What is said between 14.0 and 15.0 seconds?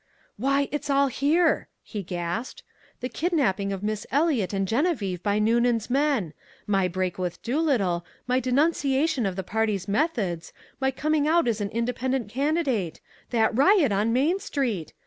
Main Street!